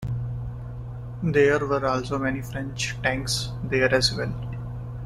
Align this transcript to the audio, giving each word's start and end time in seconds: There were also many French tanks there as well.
There 1.21 1.59
were 1.63 1.85
also 1.85 2.17
many 2.17 2.41
French 2.41 2.95
tanks 3.03 3.51
there 3.65 3.93
as 3.93 4.15
well. 4.15 4.33